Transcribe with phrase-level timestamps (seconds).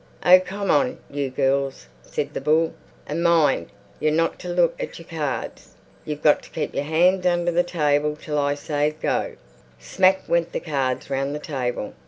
[0.25, 2.73] "Oh, come on, you girls," said the bull.
[3.05, 5.75] "And mind—you're not to look at your cards.
[6.05, 9.35] You've got to keep your hands under the table till I say 'Go.'"
[9.77, 11.93] Smack went the cards round the table.